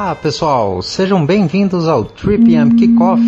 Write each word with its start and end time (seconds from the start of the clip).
Olá 0.00 0.14
pessoal, 0.14 0.80
sejam 0.80 1.26
bem-vindos 1.26 1.88
ao 1.88 2.04
3PM 2.04 2.78
Kickoff. 2.78 3.20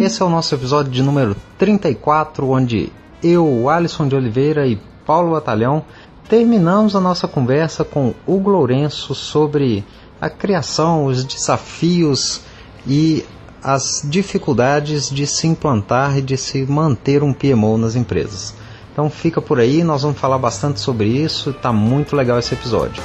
Esse 0.00 0.22
é 0.22 0.24
o 0.24 0.30
nosso 0.30 0.54
episódio 0.54 0.92
de 0.92 1.02
número 1.02 1.34
34, 1.58 2.48
onde 2.48 2.92
eu, 3.20 3.68
Alisson 3.68 4.06
de 4.06 4.14
Oliveira 4.14 4.64
e 4.64 4.78
Paulo 5.04 5.32
Batalhão 5.32 5.84
terminamos 6.28 6.94
a 6.94 7.00
nossa 7.00 7.26
conversa 7.26 7.84
com 7.84 8.14
Hugo 8.24 8.48
Lourenço 8.48 9.12
sobre 9.12 9.84
a 10.20 10.30
criação, 10.30 11.06
os 11.06 11.24
desafios 11.24 12.42
e 12.86 13.24
as 13.60 14.00
dificuldades 14.04 15.10
de 15.10 15.26
se 15.26 15.48
implantar 15.48 16.16
e 16.16 16.22
de 16.22 16.36
se 16.36 16.64
manter 16.64 17.24
um 17.24 17.32
PMO 17.32 17.76
nas 17.76 17.96
empresas. 17.96 18.54
Então 18.92 19.10
fica 19.10 19.42
por 19.42 19.58
aí, 19.58 19.82
nós 19.82 20.02
vamos 20.02 20.20
falar 20.20 20.38
bastante 20.38 20.78
sobre 20.78 21.08
isso, 21.08 21.50
está 21.50 21.72
muito 21.72 22.14
legal 22.14 22.38
esse 22.38 22.54
episódio. 22.54 23.02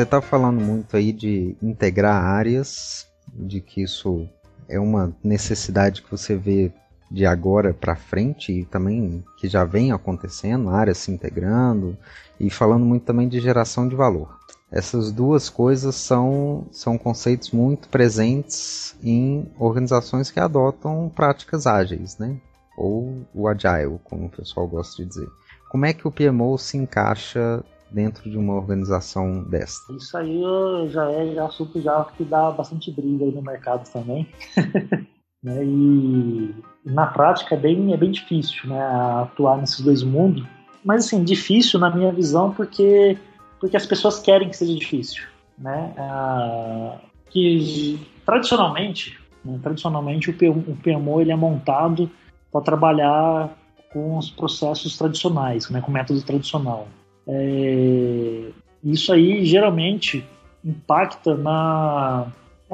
Você 0.00 0.04
está 0.04 0.22
falando 0.22 0.62
muito 0.62 0.96
aí 0.96 1.12
de 1.12 1.54
integrar 1.62 2.24
áreas, 2.24 3.06
de 3.34 3.60
que 3.60 3.82
isso 3.82 4.26
é 4.66 4.80
uma 4.80 5.14
necessidade 5.22 6.00
que 6.00 6.10
você 6.10 6.34
vê 6.34 6.72
de 7.10 7.26
agora 7.26 7.74
para 7.74 7.94
frente 7.94 8.50
e 8.50 8.64
também 8.64 9.22
que 9.36 9.46
já 9.46 9.62
vem 9.62 9.92
acontecendo, 9.92 10.70
áreas 10.70 10.96
se 10.96 11.10
integrando 11.10 11.98
e 12.38 12.48
falando 12.48 12.86
muito 12.86 13.04
também 13.04 13.28
de 13.28 13.40
geração 13.40 13.86
de 13.86 13.94
valor. 13.94 14.38
Essas 14.72 15.12
duas 15.12 15.50
coisas 15.50 15.96
são, 15.96 16.66
são 16.72 16.96
conceitos 16.96 17.50
muito 17.50 17.86
presentes 17.90 18.96
em 19.02 19.52
organizações 19.58 20.30
que 20.30 20.40
adotam 20.40 21.12
práticas 21.14 21.66
ágeis, 21.66 22.16
né? 22.16 22.40
Ou 22.74 23.26
o 23.34 23.46
agile, 23.46 24.00
como 24.04 24.26
o 24.26 24.30
pessoal 24.30 24.66
gosta 24.66 25.02
de 25.02 25.08
dizer. 25.10 25.28
Como 25.70 25.84
é 25.84 25.92
que 25.92 26.08
o 26.08 26.10
PMO 26.10 26.56
se 26.56 26.78
encaixa 26.78 27.62
dentro 27.92 28.30
de 28.30 28.36
uma 28.36 28.54
organização 28.54 29.42
desta? 29.44 29.92
Isso 29.92 30.16
aí 30.16 30.42
já 30.88 31.10
é 31.10 31.38
assunto 31.38 31.80
já 31.80 32.04
que 32.16 32.24
dá 32.24 32.50
bastante 32.50 32.90
briga 32.90 33.24
aí 33.24 33.32
no 33.32 33.42
mercado 33.42 33.90
também. 33.90 34.28
né? 35.42 35.64
E 35.64 36.54
na 36.84 37.06
prática 37.06 37.54
é 37.54 37.58
bem, 37.58 37.92
é 37.92 37.96
bem 37.96 38.10
difícil 38.10 38.68
né, 38.68 38.80
atuar 39.22 39.58
nesses 39.58 39.80
dois 39.80 40.02
mundos. 40.02 40.44
Mas 40.84 41.06
assim, 41.06 41.24
difícil 41.24 41.78
na 41.78 41.94
minha 41.94 42.12
visão 42.12 42.52
porque, 42.52 43.18
porque 43.58 43.76
as 43.76 43.86
pessoas 43.86 44.20
querem 44.20 44.48
que 44.48 44.56
seja 44.56 44.74
difícil. 44.74 45.24
Né? 45.58 45.92
Ah, 45.98 46.98
que 47.30 48.00
tradicionalmente, 48.24 49.18
né, 49.44 49.58
tradicionalmente 49.62 50.30
o 50.30 50.76
PMO 50.76 51.20
ele 51.20 51.32
é 51.32 51.36
montado 51.36 52.10
para 52.50 52.60
trabalhar 52.62 53.50
com 53.92 54.16
os 54.16 54.30
processos 54.30 54.96
tradicionais, 54.96 55.68
né, 55.68 55.80
com 55.80 55.90
método 55.90 56.22
tradicional. 56.22 56.88
É, 57.32 58.50
isso 58.82 59.12
aí 59.12 59.44
geralmente 59.44 60.26
impacta 60.64 61.36
na 61.36 62.26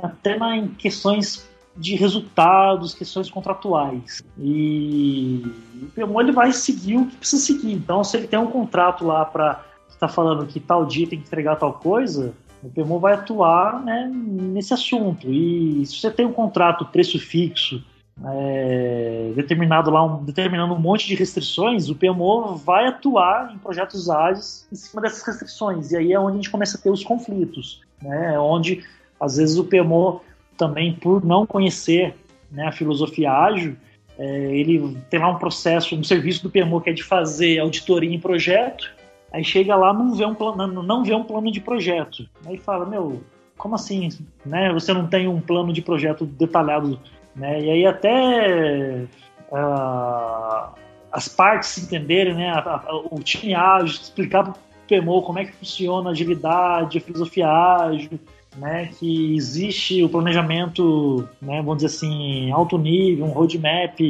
até 0.03 0.39
na, 0.39 0.57
em 0.57 0.69
questões 0.69 1.49
de 1.77 1.95
resultados, 1.95 2.95
questões 2.95 3.31
contratuais. 3.31 4.23
E 4.39 5.43
o 5.83 5.87
PMO 5.95 6.21
ele 6.21 6.33
vai 6.33 6.53
seguir 6.53 6.97
o 6.97 7.07
que 7.07 7.17
precisa 7.17 7.43
seguir. 7.43 7.73
Então, 7.73 8.03
se 8.03 8.17
ele 8.17 8.27
tem 8.27 8.39
um 8.39 8.47
contrato 8.47 9.05
lá 9.05 9.25
para 9.25 9.63
estar 9.89 10.07
tá 10.07 10.09
falando 10.09 10.47
que 10.47 10.59
tal 10.59 10.87
dia 10.87 11.07
tem 11.07 11.19
que 11.19 11.27
entregar 11.27 11.57
tal 11.57 11.75
coisa, 11.75 12.35
o 12.63 12.71
PMO 12.71 12.99
vai 12.99 13.15
atuar 13.15 13.83
né, 13.85 14.11
nesse 14.13 14.73
assunto. 14.73 15.31
E 15.31 15.85
se 15.87 16.01
você 16.01 16.11
tem 16.11 16.27
um 16.27 16.33
contrato 16.33 16.87
preço 16.87 17.19
fixo 17.19 17.83
é, 18.25 19.33
determinado 19.35 19.91
lá 19.91 20.03
um, 20.05 20.25
determinando 20.25 20.75
um 20.75 20.79
monte 20.79 21.07
de 21.07 21.15
restrições, 21.15 21.89
o 21.89 21.95
PMO 21.95 22.57
vai 22.57 22.87
atuar 22.87 23.53
em 23.55 23.59
projetos 23.59 24.09
ágeis 24.09 24.67
em 24.73 24.77
cima 24.77 25.03
dessas 25.03 25.23
restrições. 25.27 25.93
E 25.93 25.97
aí 25.97 26.13
é 26.13 26.19
onde 26.19 26.33
a 26.33 26.37
gente 26.37 26.51
começa 26.51 26.79
a 26.79 26.81
ter 26.81 26.91
os 26.91 27.05
conflitos, 27.05 27.83
né? 28.01 28.39
Onde 28.39 28.83
às 29.21 29.37
vezes 29.37 29.59
o 29.59 29.65
PMO 29.65 30.23
também 30.57 30.95
por 30.95 31.25
não 31.25 31.47
conhecer 31.47 32.15
né, 32.51 32.67
a 32.67 32.73
filosofia 32.73 33.31
ágil, 33.31 33.77
é, 34.19 34.57
ele 34.57 34.97
tem 35.11 35.21
lá 35.21 35.29
um 35.29 35.39
processo, 35.39 35.95
um 35.95 36.03
serviço 36.03 36.43
do 36.43 36.51
PMO 36.51 36.81
que 36.81 36.91
é 36.91 36.93
de 36.93 37.03
fazer 37.03 37.59
auditoria 37.59 38.15
em 38.15 38.19
projeto, 38.19 38.91
aí 39.31 39.45
chega 39.45 39.77
lá 39.77 39.93
não 39.93 40.15
vê 40.15 40.25
um 40.25 40.35
plano, 40.35 40.83
não 40.83 41.05
vê 41.05 41.15
um 41.15 41.25
plano 41.25 41.53
de 41.53 41.61
projeto. 41.61 42.27
Aí 42.47 42.57
fala, 42.57 42.87
meu, 42.87 43.23
como 43.59 43.75
assim, 43.75 44.09
né? 44.45 44.73
Você 44.73 44.95
não 44.95 45.07
tem 45.07 45.29
um 45.29 45.41
plano 45.41 45.71
de 45.71 45.83
projeto 45.83 46.25
detalhado 46.25 46.99
né? 47.37 47.61
E 47.61 47.71
aí 47.71 47.87
até 47.87 49.07
uh, 49.53 50.75
as 51.13 51.29
partes 51.29 51.69
se 51.71 51.83
entenderem, 51.83 52.35
né? 52.35 52.51
A, 52.51 52.83
a, 52.87 52.97
o 53.11 53.21
time 53.23 53.55
ágil, 53.55 54.01
explicar 54.01 54.45
para 54.45 54.53
o 54.53 54.57
PMO 54.89 55.23
como 55.23 55.39
é 55.39 55.45
que 55.45 55.53
funciona 55.53 56.11
a 56.11 56.13
agilidade, 56.13 56.99
a 56.99 57.01
filosofia 57.01 57.49
ágil, 57.49 58.19
né? 58.57 58.91
Que 58.99 59.37
existe 59.37 60.03
o 60.03 60.09
planejamento, 60.09 61.29
né? 61.41 61.59
Vamos 61.59 61.83
dizer 61.83 61.95
assim, 61.95 62.51
alto 62.51 62.79
nível, 62.79 63.27
um 63.27 63.31
roadmap 63.31 64.01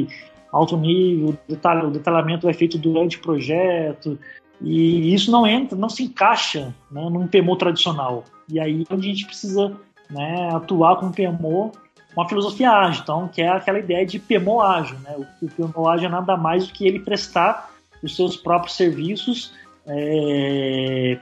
alto 0.51 0.77
nível, 0.77 1.37
o 1.47 1.91
detalhamento 1.91 2.49
é 2.49 2.53
feito 2.53 2.77
durante 2.77 3.17
o 3.17 3.21
projeto, 3.21 4.17
e 4.61 5.13
isso 5.13 5.31
não 5.31 5.45
entra, 5.45 5.77
não 5.77 5.89
se 5.89 6.03
encaixa 6.03 6.73
né, 6.91 7.09
num 7.09 7.27
PMO 7.27 7.55
tradicional. 7.55 8.23
E 8.49 8.59
aí 8.59 8.83
a 8.89 8.97
gente 8.97 9.25
precisa 9.25 9.75
né, 10.09 10.49
atuar 10.51 10.97
com 10.97 11.07
o 11.07 11.13
PMO 11.13 11.71
uma 12.17 12.27
filosofia 12.27 12.71
ágil, 12.71 13.03
então, 13.03 13.27
que 13.27 13.43
é 13.43 13.47
aquela 13.47 13.77
ideia 13.77 14.03
de 14.03 14.17
PMO 14.17 14.59
ágil. 14.59 14.97
Né? 15.01 15.15
O 15.39 15.47
PMO 15.47 15.87
ágil 15.87 16.07
é 16.07 16.11
nada 16.11 16.35
mais 16.35 16.65
do 16.65 16.73
que 16.73 16.87
ele 16.87 16.99
prestar 16.99 17.69
os 18.01 18.15
seus 18.15 18.35
próprios 18.35 18.75
serviços 18.75 19.53
é, 19.85 21.19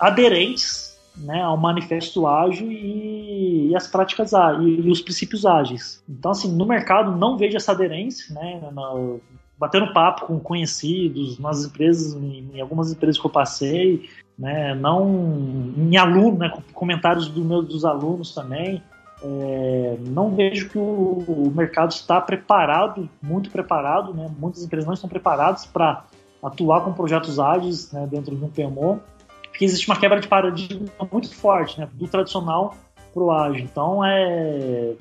aderentes 0.00 0.98
né, 1.16 1.42
ao 1.42 1.56
manifesto 1.56 2.26
ágil 2.26 2.72
e, 2.72 3.68
e 3.68 3.76
as 3.76 3.86
práticas 3.86 4.34
ágeis, 4.34 4.84
e, 4.84 4.90
os 4.90 5.00
princípios 5.00 5.46
ágeis. 5.46 6.02
Então, 6.08 6.32
assim, 6.32 6.50
no 6.50 6.66
mercado 6.66 7.16
não 7.16 7.36
vejo 7.36 7.56
essa 7.56 7.70
aderência, 7.70 8.34
né, 8.34 8.60
na, 8.72 9.16
batendo 9.56 9.92
papo 9.92 10.26
com 10.26 10.40
conhecidos, 10.40 11.38
nas 11.38 11.64
empresas, 11.64 12.14
em, 12.14 12.50
em, 12.54 12.60
algumas 12.60 12.90
empresas 12.90 13.20
que 13.20 13.26
eu 13.26 13.30
passei, 13.30 14.08
né, 14.36 14.74
não 14.74 15.72
em 15.76 15.96
aluno, 15.96 16.38
né, 16.38 16.52
comentários 16.72 17.28
do 17.28 17.44
meu, 17.44 17.62
dos 17.62 17.84
alunos 17.84 18.34
também, 18.34 18.82
é, 19.24 19.96
não 20.00 20.34
vejo 20.34 20.68
que 20.68 20.78
o, 20.78 21.24
o, 21.26 21.52
mercado 21.54 21.92
está 21.92 22.20
preparado, 22.20 23.08
muito 23.22 23.50
preparado, 23.50 24.12
né? 24.12 24.28
muitas 24.38 24.64
empresas 24.64 24.86
não 24.86 24.94
estão 24.94 25.08
preparadas 25.08 25.64
para 25.64 26.04
atuar 26.42 26.82
com 26.82 26.92
projetos 26.92 27.38
ágeis 27.38 27.92
né, 27.92 28.06
dentro 28.10 28.34
de 28.34 28.44
um 28.44 28.48
PMO, 28.48 29.00
porque 29.48 29.64
existe 29.64 29.88
uma 29.88 29.98
quebra 29.98 30.20
de 30.20 30.26
paradigma 30.26 30.88
muito 31.10 31.32
forte, 31.32 31.78
né, 31.78 31.88
do 31.92 32.08
tradicional 32.08 32.74
para 33.14 33.22
o 33.22 33.30
ágil. 33.30 33.64
Então, 33.64 34.04
é, 34.04 34.94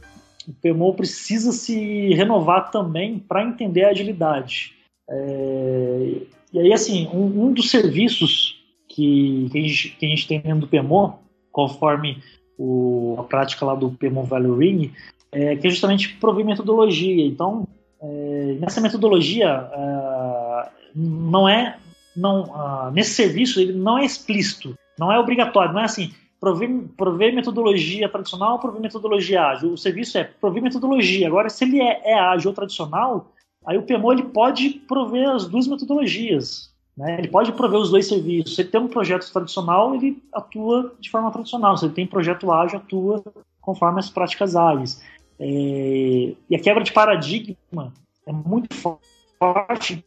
o 0.47 0.53
PMO 0.61 0.93
precisa 0.93 1.51
se 1.51 2.13
renovar 2.13 2.69
também 2.69 3.17
para 3.17 3.43
entender 3.43 3.85
a 3.85 3.89
agilidade. 3.89 4.73
É, 5.09 6.21
e 6.53 6.59
aí, 6.59 6.73
assim, 6.73 7.07
um, 7.07 7.47
um 7.47 7.53
dos 7.53 7.71
serviços 7.71 8.61
que, 8.87 9.47
que, 9.51 9.57
a 9.57 9.61
gente, 9.61 9.89
que 9.97 10.05
a 10.05 10.09
gente 10.09 10.27
tem 10.27 10.41
dentro 10.41 10.59
do 10.59 10.67
PMO, 10.67 11.15
conforme 11.51 12.21
o, 12.57 13.15
a 13.19 13.23
prática 13.23 13.65
lá 13.65 13.75
do 13.75 13.95
Value 14.25 14.57
Ring, 14.57 14.91
é, 15.31 15.55
que 15.55 15.67
é 15.67 15.69
justamente 15.69 16.15
prover 16.15 16.45
metodologia. 16.45 17.25
Então, 17.25 17.67
é, 18.01 18.57
nessa 18.59 18.81
metodologia, 18.81 19.69
é, 19.71 20.69
não 20.95 21.47
é, 21.47 21.77
não, 22.15 22.91
nesse 22.91 23.11
serviço 23.11 23.59
ele 23.59 23.73
não 23.73 23.97
é 23.97 24.05
explícito, 24.05 24.75
não 24.99 25.11
é 25.11 25.17
obrigatório, 25.17 25.73
não 25.73 25.81
é 25.81 25.85
assim, 25.85 26.11
prover, 26.41 26.69
prover 26.97 27.33
metodologia 27.33 28.09
tradicional, 28.09 28.59
prover 28.59 28.81
metodologia 28.81 29.43
ágil. 29.43 29.73
O 29.73 29.77
serviço 29.77 30.17
é 30.17 30.23
prover 30.23 30.63
metodologia. 30.63 31.27
Agora, 31.27 31.49
se 31.49 31.63
ele 31.63 31.79
é, 31.79 32.01
é 32.03 32.19
ágil 32.19 32.49
ou 32.49 32.55
tradicional, 32.55 33.31
aí 33.65 33.77
o 33.77 33.83
PMO 33.83 34.11
ele 34.11 34.23
pode 34.23 34.69
prover 34.87 35.29
as 35.29 35.47
duas 35.47 35.67
metodologias. 35.67 36.70
Né? 36.95 37.17
Ele 37.19 37.27
pode 37.27 37.51
prover 37.53 37.79
os 37.79 37.89
dois 37.89 38.07
serviços. 38.07 38.55
Se 38.55 38.61
ele 38.61 38.69
tem 38.69 38.81
um 38.81 38.87
projeto 38.87 39.31
tradicional, 39.31 39.95
ele 39.95 40.21
atua 40.33 40.93
de 40.99 41.09
forma 41.09 41.31
tradicional. 41.31 41.77
Se 41.77 41.85
ele 41.85 41.93
tem 41.93 42.05
projeto 42.05 42.51
ágil, 42.51 42.79
atua 42.79 43.23
conforme 43.61 43.99
as 43.99 44.09
práticas 44.09 44.55
ágeis. 44.55 45.01
É... 45.39 46.33
E 46.49 46.55
a 46.55 46.59
quebra 46.59 46.83
de 46.83 46.91
paradigma 46.91 47.93
é 48.25 48.31
muito 48.31 48.75
forte 48.75 50.03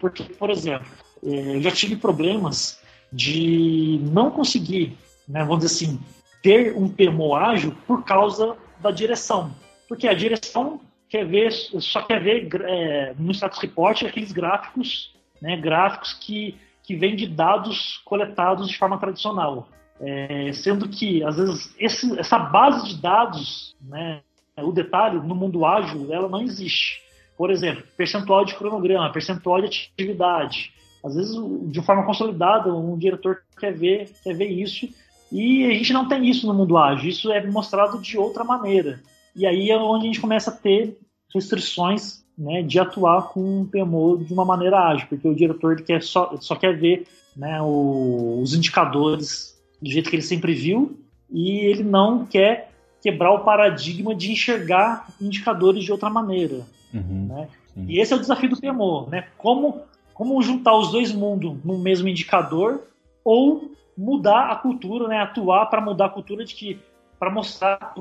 porque, 0.00 0.24
por 0.24 0.50
exemplo, 0.50 0.86
é, 1.22 1.56
eu 1.56 1.60
já 1.60 1.70
tive 1.70 1.96
problemas 1.96 2.80
de 3.12 4.00
não 4.10 4.30
conseguir, 4.30 4.96
né, 5.28 5.44
vamos 5.44 5.64
dizer 5.64 5.84
assim, 5.84 6.00
ter 6.42 6.74
um 6.74 6.88
PMO 6.88 7.34
ágil 7.34 7.74
por 7.86 8.04
causa 8.04 8.56
da 8.80 8.90
direção. 8.90 9.54
Porque 9.88 10.08
a 10.08 10.14
direção 10.14 10.80
quer 11.08 11.26
ver, 11.26 11.52
só 11.52 12.02
quer 12.02 12.22
ver 12.22 12.48
é, 12.62 13.14
no 13.18 13.32
status 13.32 13.58
report 13.58 14.02
aqueles 14.02 14.32
gráficos 14.32 15.14
né, 15.42 15.56
gráficos 15.56 16.14
que 16.14 16.56
que 16.82 16.96
vem 16.96 17.14
de 17.14 17.26
dados 17.26 18.00
coletados 18.04 18.68
de 18.68 18.76
forma 18.76 18.98
tradicional. 18.98 19.68
É, 20.00 20.52
sendo 20.52 20.88
que, 20.88 21.22
às 21.22 21.36
vezes, 21.36 21.74
esse, 21.78 22.18
essa 22.18 22.38
base 22.38 22.88
de 22.88 23.00
dados, 23.00 23.76
né, 23.80 24.20
o 24.58 24.72
detalhe, 24.72 25.16
no 25.18 25.34
mundo 25.34 25.64
ágil, 25.64 26.12
ela 26.12 26.28
não 26.28 26.42
existe. 26.42 27.00
Por 27.36 27.50
exemplo, 27.50 27.84
percentual 27.96 28.44
de 28.44 28.54
cronograma, 28.54 29.12
percentual 29.12 29.60
de 29.60 29.66
atividade. 29.66 30.72
Às 31.04 31.14
vezes, 31.14 31.34
de 31.70 31.80
forma 31.82 32.04
consolidada, 32.04 32.74
um 32.74 32.98
diretor 32.98 33.42
quer 33.58 33.72
ver, 33.72 34.10
quer 34.24 34.34
ver 34.34 34.48
isso, 34.48 34.88
e 35.30 35.64
a 35.64 35.74
gente 35.74 35.92
não 35.92 36.08
tem 36.08 36.28
isso 36.28 36.46
no 36.46 36.54
mundo 36.54 36.76
ágil. 36.76 37.08
Isso 37.08 37.30
é 37.30 37.44
mostrado 37.46 38.00
de 38.00 38.18
outra 38.18 38.44
maneira. 38.44 39.00
E 39.34 39.46
aí 39.46 39.70
é 39.70 39.78
onde 39.78 40.04
a 40.04 40.06
gente 40.08 40.20
começa 40.20 40.50
a 40.50 40.54
ter 40.54 40.98
restrições 41.32 42.21
né, 42.36 42.62
de 42.62 42.78
atuar 42.78 43.28
com 43.28 43.62
o 43.62 43.66
PMO 43.66 44.24
de 44.24 44.32
uma 44.32 44.44
maneira 44.44 44.78
ágil, 44.78 45.06
porque 45.08 45.28
o 45.28 45.34
diretor 45.34 45.76
quer 45.82 46.02
só, 46.02 46.36
só 46.40 46.56
quer 46.56 46.76
ver 46.78 47.06
né, 47.36 47.60
o, 47.60 48.40
os 48.42 48.54
indicadores 48.54 49.58
do 49.80 49.90
jeito 49.90 50.08
que 50.08 50.16
ele 50.16 50.22
sempre 50.22 50.54
viu 50.54 50.98
e 51.30 51.60
ele 51.60 51.82
não 51.82 52.24
quer 52.24 52.72
quebrar 53.02 53.32
o 53.32 53.40
paradigma 53.40 54.14
de 54.14 54.30
enxergar 54.30 55.08
indicadores 55.20 55.84
de 55.84 55.90
outra 55.90 56.08
maneira. 56.08 56.66
Uhum, 56.94 57.26
né? 57.28 57.48
E 57.88 57.98
esse 57.98 58.12
é 58.12 58.16
o 58.16 58.20
desafio 58.20 58.50
do 58.50 58.60
PMO, 58.60 59.08
né? 59.08 59.26
Como, 59.38 59.80
como 60.12 60.42
juntar 60.42 60.76
os 60.76 60.92
dois 60.92 61.10
mundos 61.12 61.56
no 61.64 61.78
mesmo 61.78 62.06
indicador 62.06 62.82
ou 63.24 63.72
mudar 63.96 64.50
a 64.50 64.56
cultura, 64.56 65.08
né? 65.08 65.18
Atuar 65.18 65.66
para 65.66 65.80
mudar 65.80 66.06
a 66.06 66.10
cultura 66.10 66.44
de 66.44 66.54
que 66.54 66.78
para 67.22 67.30
mostrar 67.30 67.94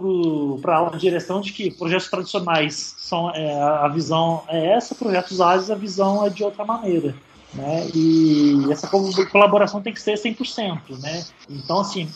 para 0.63 0.87
a 0.87 0.97
direção 0.97 1.41
de 1.41 1.53
que 1.53 1.69
projetos 1.69 2.09
tradicionais 2.09 2.95
são 2.97 3.29
é, 3.29 3.53
a 3.61 3.87
visão 3.87 4.43
é 4.47 4.73
essa, 4.73 4.95
projetos 4.95 5.39
ágeis 5.39 5.69
a 5.69 5.75
visão 5.75 6.25
é 6.25 6.29
de 6.31 6.43
outra 6.43 6.65
maneira. 6.65 7.13
Né? 7.53 7.87
E 7.93 8.65
essa 8.71 8.89
colaboração 9.31 9.79
tem 9.79 9.93
que 9.93 10.01
ser 10.01 10.15
100%. 10.15 10.99
Né? 10.99 11.23
Então, 11.47 11.81
assim, 11.81 12.09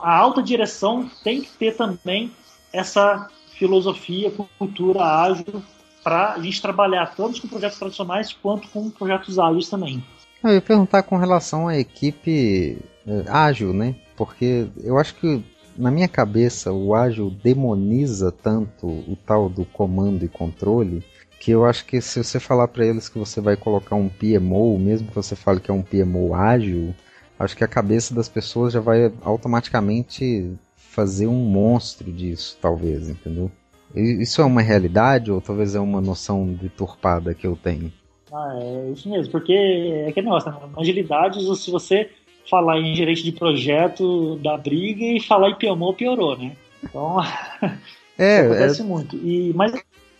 a 0.00 0.16
alta 0.16 0.40
direção 0.40 1.10
tem 1.24 1.42
que 1.42 1.48
ter 1.48 1.74
também 1.74 2.30
essa 2.72 3.28
filosofia, 3.58 4.32
cultura 4.56 5.02
ágil 5.02 5.64
para 6.04 6.34
a 6.34 6.38
gente 6.38 6.62
trabalhar 6.62 7.12
tanto 7.16 7.42
com 7.42 7.48
projetos 7.48 7.76
tradicionais 7.76 8.32
quanto 8.32 8.68
com 8.68 8.88
projetos 8.88 9.36
ágeis 9.36 9.68
também. 9.68 10.04
Eu 10.44 10.52
ia 10.52 10.62
perguntar 10.62 11.02
com 11.02 11.16
relação 11.16 11.66
à 11.66 11.76
equipe 11.76 12.78
é, 13.04 13.24
ágil, 13.28 13.72
né? 13.72 13.96
Porque 14.16 14.68
eu 14.84 14.96
acho 14.96 15.16
que 15.16 15.42
na 15.76 15.90
minha 15.90 16.08
cabeça, 16.08 16.72
o 16.72 16.94
ágil 16.94 17.30
demoniza 17.30 18.32
tanto 18.32 18.86
o 18.86 19.16
tal 19.26 19.48
do 19.48 19.64
comando 19.64 20.24
e 20.24 20.28
controle 20.28 21.02
que 21.38 21.50
eu 21.50 21.64
acho 21.64 21.84
que 21.84 22.00
se 22.00 22.22
você 22.22 22.40
falar 22.40 22.68
para 22.68 22.84
eles 22.84 23.08
que 23.08 23.18
você 23.18 23.40
vai 23.40 23.56
colocar 23.56 23.94
um 23.94 24.08
PMO, 24.08 24.78
mesmo 24.78 25.08
que 25.08 25.14
você 25.14 25.36
fale 25.36 25.60
que 25.60 25.70
é 25.70 25.74
um 25.74 25.82
PMO 25.82 26.34
ágil, 26.34 26.94
acho 27.38 27.56
que 27.56 27.62
a 27.62 27.68
cabeça 27.68 28.14
das 28.14 28.28
pessoas 28.28 28.72
já 28.72 28.80
vai 28.80 29.12
automaticamente 29.22 30.52
fazer 30.74 31.26
um 31.26 31.44
monstro 31.44 32.10
disso, 32.10 32.56
talvez, 32.60 33.08
entendeu? 33.08 33.50
Isso 33.94 34.40
é 34.40 34.44
uma 34.44 34.62
realidade 34.62 35.30
ou 35.30 35.40
talvez 35.40 35.74
é 35.74 35.80
uma 35.80 36.00
noção 36.00 36.46
deturpada 36.52 37.34
que 37.34 37.46
eu 37.46 37.56
tenho? 37.56 37.92
Ah, 38.32 38.58
é 38.60 38.90
isso 38.90 39.08
mesmo, 39.08 39.30
porque 39.30 39.52
é 39.52 40.10
que 40.10 40.20
negócio, 40.20 40.50
né? 40.50 40.58
agilidade, 40.76 41.38
se 41.56 41.70
você 41.70 42.10
falar 42.48 42.78
em 42.78 42.94
gerente 42.94 43.22
de 43.22 43.32
projeto 43.32 44.36
da 44.36 44.56
briga 44.56 45.04
e 45.04 45.20
falar 45.20 45.50
em 45.50 45.54
PMO 45.54 45.92
piorou, 45.94 46.36
né? 46.36 46.56
Então, 46.82 47.18
é, 48.18 48.40
acontece 48.40 48.80
é... 48.80 48.84
muito. 48.84 49.16
E, 49.16 49.52
mas, 49.54 49.72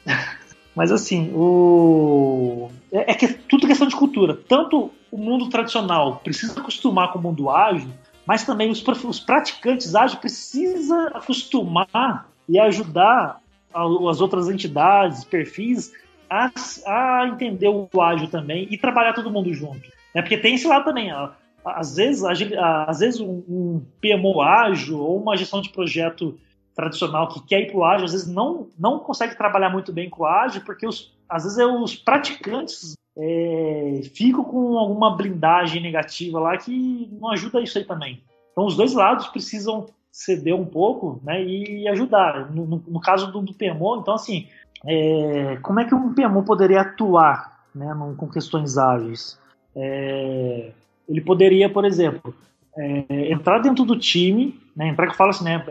mas 0.75 0.93
assim, 0.93 1.31
o... 1.34 2.69
É, 2.93 3.12
é, 3.12 3.14
que 3.14 3.26
é 3.26 3.32
tudo 3.49 3.67
questão 3.67 3.87
de 3.87 3.96
cultura. 3.96 4.38
Tanto 4.49 4.90
o 5.11 5.19
mundo 5.19 5.49
tradicional 5.49 6.20
precisa 6.23 6.58
acostumar 6.61 7.12
com 7.12 7.19
o 7.19 7.23
mundo 7.23 7.50
ágil, 7.50 7.90
mas 8.26 8.44
também 8.44 8.70
os, 8.70 8.82
os 9.05 9.20
praticantes 9.20 9.94
ágeis 9.94 10.19
precisam 10.19 11.08
acostumar 11.08 12.28
e 12.49 12.58
ajudar 12.58 13.40
as 13.73 14.20
outras 14.20 14.49
entidades, 14.49 15.23
perfis, 15.25 15.93
a, 16.31 16.50
a 16.87 17.28
entender 17.28 17.69
o 17.69 17.88
ágil 18.00 18.28
também 18.28 18.67
e 18.70 18.78
trabalhar 18.78 19.12
todo 19.12 19.31
mundo 19.31 19.52
junto. 19.52 19.88
Né? 20.14 20.23
Porque 20.23 20.38
tem 20.38 20.55
esse 20.55 20.67
lado 20.67 20.84
também, 20.84 21.12
ó, 21.12 21.31
às 21.67 21.97
vezes, 21.97 22.25
às 22.25 23.01
vezes 23.01 23.21
um, 23.21 23.83
PMO 24.01 24.41
ágil 24.41 25.01
ou 25.01 25.21
uma 25.21 25.37
gestão 25.37 25.61
de 25.61 25.71
projeto 25.71 26.39
tradicional 26.75 27.29
que 27.29 27.45
quer 27.47 27.63
ir 27.63 27.71
para 27.71 27.79
o 27.79 27.85
ágil, 27.85 28.05
às 28.05 28.13
vezes 28.13 28.29
não, 28.29 28.69
não 28.79 28.99
consegue 28.99 29.37
trabalhar 29.37 29.71
muito 29.71 29.93
bem 29.93 30.09
com 30.09 30.23
o 30.23 30.27
ágil, 30.27 30.63
porque 30.65 30.87
os, 30.87 31.13
às 31.29 31.45
vezes 31.45 31.59
é 31.59 31.67
os 31.67 31.97
praticantes 31.97 32.95
é, 33.17 34.03
ficam 34.15 34.45
com 34.45 34.79
alguma 34.79 35.17
blindagem 35.17 35.83
negativa 35.83 36.39
lá 36.39 36.57
que 36.57 37.09
não 37.13 37.31
ajuda 37.31 37.61
isso 37.61 37.79
aí 37.79 37.85
também. 37.85 38.23
Então 38.53 38.67
os 38.67 38.77
dois 38.77 38.93
lados 38.93 39.27
precisam 39.29 39.87
ceder 40.12 40.55
um 40.55 40.65
pouco 40.65 41.21
né, 41.25 41.43
e 41.43 41.89
ajudar. 41.89 42.51
No, 42.51 42.67
no, 42.67 42.83
no 42.87 43.01
caso 43.01 43.33
do, 43.33 43.41
do, 43.41 43.55
PMO, 43.55 44.01
então 44.01 44.15
assim, 44.15 44.49
é, 44.87 45.59
como 45.62 45.81
é 45.81 45.85
que 45.85 45.95
um 45.95 46.15
PMO 46.15 46.43
poderia 46.43 46.83
atuar 46.83 47.65
né, 47.75 47.87
com 48.17 48.29
questões 48.29 48.77
ágeis? 48.79 49.39
É, 49.75 50.73
ele 51.08 51.20
poderia, 51.20 51.69
por 51.69 51.85
exemplo, 51.85 52.35
é, 52.76 53.32
entrar 53.32 53.58
dentro 53.58 53.85
do 53.85 53.99
time, 53.99 54.58
né, 54.75 54.88
entrar 54.88 55.06
que 55.06 55.17
fala 55.17 55.31
assim, 55.31 55.44
né, 55.44 55.64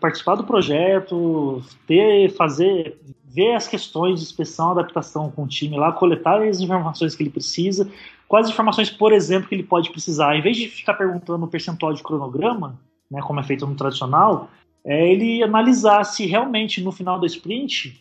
participar 0.00 0.34
do 0.34 0.44
projeto, 0.44 1.62
ter, 1.86 2.30
fazer, 2.32 2.98
ver 3.24 3.54
as 3.54 3.68
questões 3.68 4.18
de 4.18 4.26
inspeção, 4.26 4.72
adaptação 4.72 5.30
com 5.30 5.44
o 5.44 5.48
time 5.48 5.76
lá, 5.76 5.92
coletar 5.92 6.42
as 6.42 6.60
informações 6.60 7.14
que 7.14 7.22
ele 7.22 7.30
precisa, 7.30 7.88
quais 8.26 8.48
informações, 8.48 8.90
por 8.90 9.12
exemplo, 9.12 9.48
que 9.48 9.54
ele 9.54 9.62
pode 9.62 9.90
precisar, 9.90 10.36
em 10.36 10.42
vez 10.42 10.56
de 10.56 10.68
ficar 10.68 10.94
perguntando 10.94 11.44
o 11.44 11.48
percentual 11.48 11.92
de 11.92 12.02
cronograma, 12.02 12.78
né, 13.10 13.20
como 13.22 13.38
é 13.38 13.44
feito 13.44 13.66
no 13.66 13.76
tradicional, 13.76 14.50
é 14.84 15.08
ele 15.12 15.42
analisar 15.42 16.02
se 16.04 16.26
realmente 16.26 16.80
no 16.82 16.92
final 16.92 17.18
do 17.18 17.26
sprint 17.26 18.00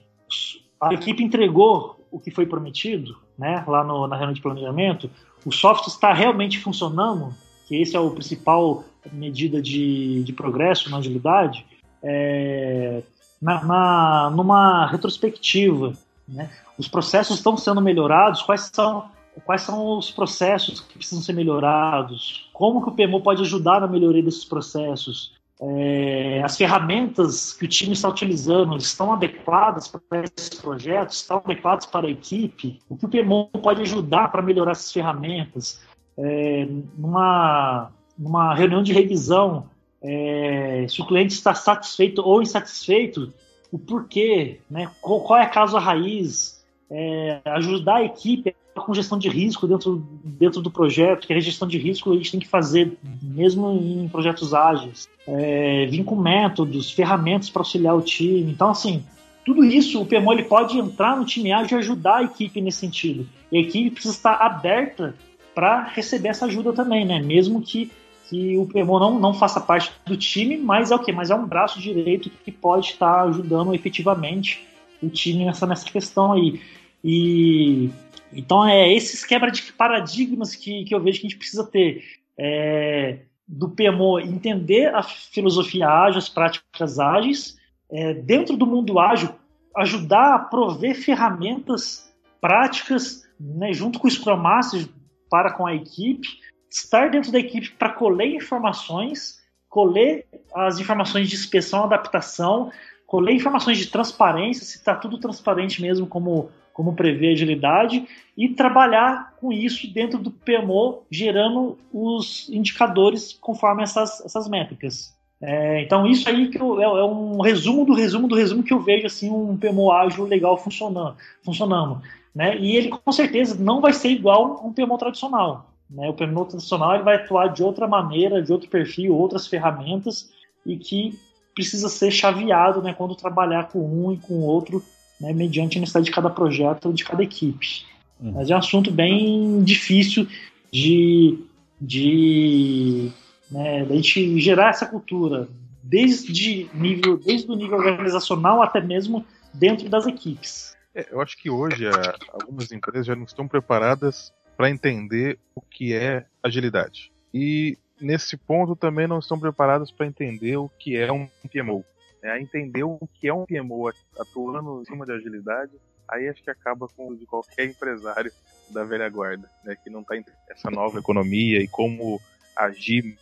a 0.81 0.93
equipe 0.93 1.23
entregou 1.23 1.99
o 2.11 2.19
que 2.19 2.31
foi 2.31 2.45
prometido, 2.45 3.15
né, 3.37 3.63
lá 3.67 3.83
no, 3.83 4.07
na 4.07 4.15
reunião 4.15 4.33
de 4.33 4.41
planejamento, 4.41 5.09
o 5.45 5.51
software 5.51 5.87
está 5.87 6.11
realmente 6.11 6.59
funcionando, 6.59 7.33
que 7.67 7.75
esse 7.75 7.95
é 7.95 7.99
o 7.99 8.11
principal 8.11 8.83
medida 9.11 9.61
de, 9.61 10.23
de 10.23 10.33
progresso 10.33 10.89
na 10.89 10.97
agilidade, 10.97 11.65
é, 12.01 13.03
na, 13.39 13.63
na, 13.63 14.29
numa 14.31 14.87
retrospectiva. 14.87 15.93
Né? 16.27 16.49
Os 16.77 16.87
processos 16.87 17.37
estão 17.37 17.55
sendo 17.55 17.79
melhorados, 17.79 18.41
quais 18.41 18.71
são, 18.73 19.05
quais 19.45 19.61
são 19.61 19.97
os 19.99 20.09
processos 20.09 20.79
que 20.79 20.97
precisam 20.97 21.23
ser 21.23 21.33
melhorados, 21.33 22.49
como 22.51 22.81
que 22.83 22.89
o 22.89 22.91
PMO 22.91 23.21
pode 23.21 23.43
ajudar 23.43 23.79
na 23.81 23.87
melhoria 23.87 24.23
desses 24.23 24.45
processos, 24.45 25.34
é, 25.61 26.41
as 26.43 26.57
ferramentas 26.57 27.53
que 27.53 27.65
o 27.65 27.67
time 27.67 27.93
está 27.93 28.09
utilizando 28.09 28.75
estão 28.77 29.13
adequadas 29.13 29.87
para 29.87 30.23
esse 30.23 30.61
projeto, 30.61 31.11
estão 31.11 31.37
adequadas 31.37 31.85
para 31.85 32.07
a 32.07 32.11
equipe, 32.11 32.79
o 32.89 32.97
que 32.97 33.05
o 33.05 33.09
PMO 33.09 33.47
pode 33.63 33.81
ajudar 33.81 34.31
para 34.31 34.41
melhorar 34.41 34.71
essas 34.71 34.91
ferramentas. 34.91 35.81
É, 36.17 36.67
numa, 36.97 37.91
numa 38.17 38.53
reunião 38.53 38.83
de 38.83 38.93
revisão, 38.93 39.69
é, 40.01 40.85
se 40.89 41.01
o 41.01 41.07
cliente 41.07 41.33
está 41.33 41.53
satisfeito 41.53 42.21
ou 42.21 42.41
insatisfeito, 42.41 43.33
o 43.71 43.79
porquê, 43.79 44.59
né, 44.69 44.91
qual, 45.01 45.21
qual 45.21 45.39
é 45.39 45.43
a 45.43 45.49
causa 45.49 45.79
raiz, 45.79 46.65
é, 46.89 47.41
ajudar 47.45 47.95
a 47.95 48.03
equipe 48.03 48.55
com 48.81 48.93
gestão 48.93 49.17
de 49.17 49.29
risco 49.29 49.67
dentro, 49.67 50.05
dentro 50.23 50.61
do 50.61 50.69
projeto, 50.69 51.25
que 51.25 51.33
a 51.33 51.39
gestão 51.39 51.67
de 51.67 51.77
risco 51.77 52.11
a 52.11 52.15
gente 52.15 52.31
tem 52.31 52.39
que 52.39 52.47
fazer 52.47 52.97
mesmo 53.21 53.71
em 53.71 54.07
projetos 54.09 54.53
ágeis, 54.53 55.07
é, 55.27 55.89
com 56.05 56.15
métodos, 56.15 56.91
ferramentas 56.91 57.49
para 57.49 57.61
auxiliar 57.61 57.95
o 57.95 58.01
time. 58.01 58.51
Então, 58.51 58.69
assim, 58.69 59.03
tudo 59.45 59.63
isso 59.63 60.01
o 60.01 60.05
PMO 60.05 60.33
ele 60.33 60.43
pode 60.43 60.77
entrar 60.77 61.15
no 61.15 61.25
time 61.25 61.53
ágil 61.53 61.77
e 61.77 61.79
ajudar 61.79 62.17
a 62.17 62.23
equipe 62.23 62.59
nesse 62.59 62.79
sentido. 62.79 63.27
E 63.51 63.57
a 63.57 63.61
equipe 63.61 63.91
precisa 63.91 64.13
estar 64.13 64.33
aberta 64.35 65.15
para 65.53 65.83
receber 65.83 66.29
essa 66.29 66.45
ajuda 66.45 66.73
também, 66.73 67.05
né? 67.05 67.21
Mesmo 67.21 67.61
que, 67.61 67.89
que 68.29 68.57
o 68.57 68.65
PMO 68.65 68.99
não, 68.99 69.19
não 69.19 69.33
faça 69.33 69.61
parte 69.61 69.91
do 70.05 70.17
time, 70.17 70.57
mas 70.57 70.91
é 70.91 70.95
o 70.95 70.99
quê? 70.99 71.13
Mas 71.13 71.29
é 71.29 71.35
um 71.35 71.45
braço 71.45 71.79
direito 71.79 72.29
que 72.43 72.51
pode 72.51 72.87
estar 72.87 73.21
ajudando 73.23 73.73
efetivamente 73.73 74.65
o 75.01 75.09
time 75.09 75.45
nessa, 75.45 75.65
nessa 75.65 75.85
questão 75.85 76.33
aí. 76.33 76.59
E 77.07 77.91
então 78.33 78.67
é 78.67 78.91
esses 78.91 79.25
quebra 79.25 79.51
de 79.51 79.73
paradigmas 79.73 80.55
que, 80.55 80.83
que 80.83 80.93
eu 80.93 81.01
vejo 81.01 81.19
que 81.19 81.27
a 81.27 81.29
gente 81.29 81.39
precisa 81.39 81.65
ter. 81.65 82.03
É, 82.37 83.19
do 83.47 83.69
PMO 83.69 84.19
entender 84.19 84.93
a 84.93 85.03
filosofia 85.03 85.87
ágil, 85.87 86.17
as 86.17 86.29
práticas 86.29 86.99
ágeis, 86.99 87.57
é, 87.91 88.13
dentro 88.13 88.57
do 88.57 88.65
mundo 88.65 88.99
ágil, 88.99 89.29
ajudar 89.77 90.35
a 90.35 90.39
prover 90.39 90.95
ferramentas 90.95 92.11
práticas 92.41 93.23
né, 93.39 93.73
junto 93.73 93.99
com 93.99 94.07
o 94.07 94.11
Scrum 94.11 94.37
Master 94.37 94.87
para 95.29 95.53
com 95.53 95.65
a 95.65 95.75
equipe, 95.75 96.27
estar 96.69 97.09
dentro 97.11 97.31
da 97.31 97.39
equipe 97.39 97.71
para 97.71 97.89
colher 97.89 98.35
informações, 98.35 99.39
colher 99.69 100.25
as 100.53 100.79
informações 100.79 101.29
de 101.29 101.35
inspeção, 101.35 101.83
adaptação, 101.83 102.71
colher 103.05 103.35
informações 103.35 103.77
de 103.77 103.87
transparência, 103.87 104.65
se 104.65 104.77
está 104.77 104.95
tudo 104.95 105.19
transparente 105.19 105.81
mesmo, 105.81 106.07
como 106.07 106.49
como 106.75 106.93
prever 106.93 107.31
agilidade 107.31 108.05
e 108.37 108.49
trabalhar 108.49 109.33
com 109.39 109.49
isso 109.49 109.87
dentro 109.93 110.19
do 110.19 110.29
PMO, 110.29 111.03
gerando 111.09 111.77
os 111.91 112.49
indicadores 112.49 113.31
conforme 113.31 113.81
essas, 113.81 114.19
essas 114.25 114.49
métricas. 114.49 115.15
É, 115.41 115.81
então 115.81 116.05
isso 116.05 116.27
aí 116.27 116.49
que 116.49 116.59
eu, 116.59 116.81
é, 116.81 116.83
é, 116.83 117.03
um 117.05 117.39
resumo 117.39 117.85
do 117.85 117.93
resumo 117.93 118.27
do 118.27 118.35
resumo 118.35 118.61
que 118.61 118.73
eu 118.73 118.81
vejo 118.81 119.05
assim 119.05 119.29
um 119.31 119.55
PMO 119.55 119.89
ágil 119.89 120.25
legal 120.25 120.57
funcionando, 120.57 121.15
funcionando, 121.45 122.01
né? 122.35 122.57
E 122.57 122.75
ele 122.75 122.89
com 122.89 123.11
certeza 123.11 123.55
não 123.57 123.79
vai 123.79 123.93
ser 123.93 124.09
igual 124.09 124.59
a 124.61 124.67
um 124.67 124.73
PMO 124.73 124.97
tradicional, 124.97 125.71
né? 125.89 126.09
O 126.09 126.13
PMO 126.13 126.43
tradicional 126.43 126.95
ele 126.95 127.03
vai 127.03 127.15
atuar 127.15 127.47
de 127.47 127.63
outra 127.63 127.87
maneira, 127.87 128.41
de 128.41 128.51
outro 128.51 128.69
perfil, 128.69 129.15
outras 129.15 129.47
ferramentas 129.47 130.29
e 130.65 130.75
que 130.75 131.17
precisa 131.53 131.87
ser 131.87 132.11
chaveado, 132.11 132.81
né? 132.81 132.93
Quando 132.93 133.15
trabalhar 133.15 133.69
com 133.69 133.79
um 133.79 134.11
e 134.11 134.17
com 134.17 134.33
o 134.33 134.43
outro, 134.43 134.83
né? 135.19 135.33
Mediante 135.33 135.77
a 135.77 135.81
necessidade 135.81 136.05
de 136.05 136.11
cada 136.11 136.29
projeto, 136.29 136.93
de 136.93 137.03
cada 137.03 137.23
equipe. 137.23 137.85
Uhum. 138.19 138.31
Mas 138.33 138.49
é 138.49 138.55
um 138.55 138.59
assunto 138.59 138.91
bem 138.91 139.63
difícil 139.63 140.27
de 140.71 141.39
de 141.79 143.11
né, 143.51 143.83
da 143.85 143.95
gente 143.95 144.39
gerar 144.39 144.69
essa 144.69 144.85
cultura 144.85 145.47
desde 145.83 146.69
nível 146.73 147.17
desde 147.17 147.51
o 147.51 147.55
nível 147.55 147.77
organizacional 147.77 148.61
até 148.61 148.81
mesmo 148.81 149.25
dentro 149.53 149.89
das 149.89 150.07
equipes. 150.07 150.75
É, 150.93 151.07
eu 151.11 151.21
acho 151.21 151.37
que 151.37 151.49
hoje 151.49 151.87
a, 151.87 152.15
algumas 152.31 152.71
empresas 152.71 153.05
já 153.05 153.15
não 153.15 153.25
estão 153.25 153.47
preparadas 153.47 154.33
para 154.55 154.69
entender 154.69 155.37
o 155.53 155.61
que 155.61 155.93
é 155.93 156.25
agilidade. 156.41 157.11
E 157.33 157.77
nesse 157.99 158.37
ponto 158.37 158.75
também 158.75 159.07
não 159.07 159.19
estão 159.19 159.39
preparadas 159.39 159.91
para 159.91 160.05
entender 160.05 160.55
o 160.57 160.69
que 160.69 160.95
é 160.95 161.11
um 161.11 161.27
PMO. 161.51 161.83
É, 162.25 162.41
entender 162.41 162.83
o 162.83 162.99
que 163.13 163.27
é 163.27 163.33
um 163.33 163.45
PMO 163.45 163.87
atuando 164.19 164.81
em 164.81 164.85
cima 164.85 165.05
de 165.05 165.11
agilidade, 165.11 165.73
aí 166.09 166.27
acho 166.27 166.43
que 166.43 166.49
acaba 166.49 166.87
com 166.87 167.15
de 167.15 167.23
qualquer 167.23 167.65
empresário 167.67 168.31
da 168.71 168.83
velha 168.83 169.07
guarda, 169.07 169.47
né, 169.63 169.75
que 169.75 169.91
não 169.91 170.01
está 170.01 170.15
essa 170.49 170.71
nova 170.71 170.97
economia 170.97 171.61
e 171.61 171.67
como 171.67 172.19
agir 172.57 173.15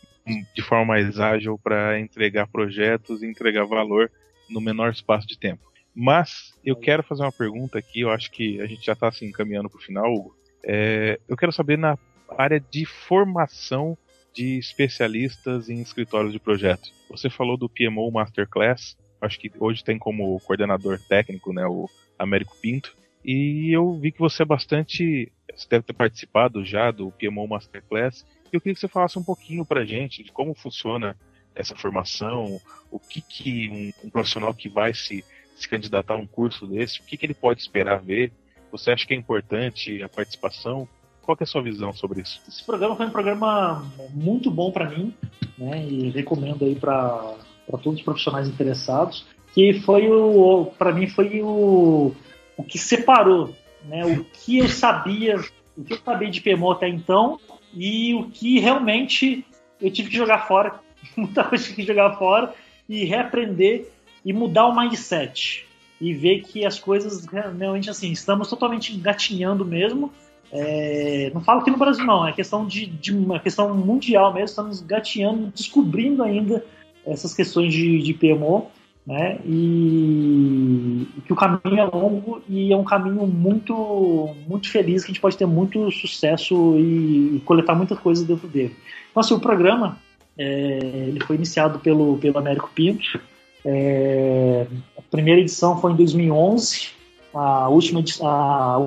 de 0.54 0.62
forma 0.62 0.86
mais 0.86 1.20
ágil 1.20 1.58
para 1.62 2.00
entregar 2.00 2.46
projetos 2.46 3.22
e 3.22 3.26
entregar 3.26 3.66
valor 3.66 4.10
no 4.48 4.58
menor 4.58 4.90
espaço 4.90 5.26
de 5.26 5.38
tempo. 5.38 5.70
Mas 5.94 6.54
eu 6.64 6.74
quero 6.74 7.02
fazer 7.02 7.24
uma 7.24 7.32
pergunta 7.32 7.78
aqui, 7.78 8.00
eu 8.00 8.10
acho 8.10 8.30
que 8.30 8.58
a 8.62 8.66
gente 8.66 8.86
já 8.86 8.94
está 8.94 9.08
assim, 9.08 9.26
encaminhando 9.26 9.68
para 9.68 9.78
o 9.78 9.82
final, 9.82 10.10
Hugo. 10.10 10.34
É, 10.64 11.20
eu 11.28 11.36
quero 11.36 11.52
saber 11.52 11.76
na 11.76 11.98
área 12.38 12.58
de 12.58 12.86
formação 12.86 13.98
de 14.34 14.58
especialistas 14.58 15.68
em 15.68 15.80
escritórios 15.80 16.32
de 16.32 16.38
projetos. 16.38 16.92
Você 17.08 17.30
falou 17.30 17.56
do 17.56 17.68
PMO 17.68 18.10
Masterclass, 18.10 18.96
acho 19.20 19.38
que 19.38 19.50
hoje 19.58 19.84
tem 19.84 19.98
como 19.98 20.38
coordenador 20.40 20.98
técnico 21.08 21.52
né, 21.52 21.64
o 21.66 21.88
Américo 22.18 22.56
Pinto, 22.60 22.96
e 23.24 23.74
eu 23.74 23.92
vi 23.94 24.12
que 24.12 24.18
você 24.18 24.42
é 24.42 24.46
bastante. 24.46 25.32
Você 25.54 25.66
deve 25.68 25.84
ter 25.84 25.94
participado 25.94 26.64
já 26.64 26.90
do 26.90 27.10
PMO 27.12 27.46
Masterclass 27.46 28.24
eu 28.56 28.60
queria 28.60 28.74
que 28.74 28.80
você 28.80 28.88
falasse 28.88 29.18
um 29.18 29.24
pouquinho 29.24 29.64
para 29.64 29.84
gente 29.84 30.22
de 30.22 30.30
como 30.30 30.54
funciona 30.54 31.16
essa 31.54 31.74
formação, 31.74 32.60
o 32.90 32.98
que, 32.98 33.20
que 33.20 33.92
um, 34.02 34.06
um, 34.06 34.10
profissional 34.10 34.52
que 34.54 34.68
vai 34.68 34.92
se, 34.94 35.24
se 35.56 35.68
candidatar 35.68 36.14
a 36.14 36.18
um 36.18 36.26
curso 36.26 36.66
desse, 36.66 37.00
o 37.00 37.04
que, 37.04 37.16
que 37.16 37.26
ele 37.26 37.34
pode 37.34 37.60
esperar 37.60 38.00
ver? 38.00 38.32
Você 38.72 38.90
acha 38.90 39.06
que 39.06 39.14
é 39.14 39.16
importante 39.16 40.02
a 40.02 40.08
participação? 40.08 40.88
Qual 41.24 41.36
é 41.40 41.44
a 41.44 41.46
sua 41.46 41.62
visão 41.62 41.92
sobre 41.92 42.20
isso? 42.20 42.40
Esse 42.46 42.62
programa 42.64 42.96
foi 42.96 43.06
um 43.06 43.10
programa 43.10 43.84
muito 44.12 44.50
bom 44.50 44.70
para 44.70 44.90
mim, 44.90 45.14
né? 45.56 45.86
E 45.86 46.10
recomendo 46.10 46.64
aí 46.64 46.74
para 46.74 47.34
todos 47.82 47.98
os 47.98 48.02
profissionais 48.02 48.46
interessados, 48.46 49.26
que 49.54 49.80
foi 49.80 50.08
o, 50.08 50.66
para 50.78 50.92
mim 50.92 51.06
foi 51.08 51.40
o, 51.42 52.12
o 52.56 52.62
que 52.62 52.76
separou, 52.76 53.54
né? 53.84 54.04
O 54.04 54.24
que 54.24 54.58
eu 54.58 54.68
sabia, 54.68 55.36
o 55.76 55.82
que 55.82 55.94
eu 55.94 55.98
sabia 56.04 56.30
de 56.30 56.40
PMO 56.40 56.72
até 56.72 56.88
então 56.88 57.40
e 57.72 58.14
o 58.14 58.24
que 58.30 58.60
realmente 58.60 59.46
eu 59.80 59.90
tive 59.90 60.10
que 60.10 60.16
jogar 60.16 60.46
fora, 60.46 60.78
muita 61.16 61.42
coisa 61.44 61.64
tive 61.64 61.76
que 61.76 61.86
jogar 61.86 62.16
fora 62.16 62.54
e 62.88 63.04
reaprender 63.04 63.90
e 64.24 64.32
mudar 64.32 64.66
o 64.66 64.76
mindset 64.76 65.66
e 66.00 66.12
ver 66.12 66.42
que 66.42 66.64
as 66.66 66.78
coisas 66.78 67.24
realmente 67.24 67.88
assim 67.88 68.10
estamos 68.10 68.48
totalmente 68.48 68.94
engatinhando 68.94 69.64
mesmo. 69.64 70.12
É, 70.56 71.32
não 71.34 71.42
falo 71.42 71.60
aqui 71.60 71.70
no 71.70 71.76
Brasil 71.76 72.06
não, 72.06 72.26
é 72.26 72.32
questão 72.32 72.64
de, 72.64 72.86
de 72.86 73.12
uma 73.12 73.40
questão 73.40 73.74
mundial 73.74 74.32
mesmo. 74.32 74.46
Estamos 74.46 74.80
engatinhando, 74.80 75.52
descobrindo 75.54 76.22
ainda 76.22 76.64
essas 77.04 77.34
questões 77.34 77.74
de, 77.74 78.00
de 78.00 78.14
PMO 78.14 78.70
né? 79.06 79.38
E, 79.44 81.06
que 81.26 81.32
o 81.32 81.36
caminho 81.36 81.78
é 81.78 81.84
longo 81.84 82.42
e 82.48 82.72
é 82.72 82.76
um 82.76 82.84
caminho 82.84 83.26
muito 83.26 84.34
muito 84.48 84.70
feliz 84.70 85.04
que 85.04 85.10
a 85.10 85.12
gente 85.12 85.20
pode 85.20 85.36
ter 85.36 85.46
muito 85.46 85.90
sucesso 85.90 86.74
e, 86.78 87.36
e 87.36 87.42
coletar 87.44 87.74
muitas 87.74 87.98
coisas 87.98 88.26
dentro 88.26 88.48
dele. 88.48 88.74
Então, 89.10 89.20
assim, 89.20 89.34
o 89.34 89.40
programa 89.40 89.98
é, 90.38 91.06
ele 91.08 91.22
foi 91.22 91.36
iniciado 91.36 91.78
pelo 91.80 92.16
pelo 92.18 92.38
Américo 92.38 92.70
Pinto. 92.74 93.20
É, 93.66 94.66
a 94.96 95.02
primeira 95.02 95.40
edição 95.40 95.78
foi 95.80 95.92
em 95.92 95.96
2011, 95.96 96.88
a 97.34 97.68
última 97.68 98.02
a 98.22 98.78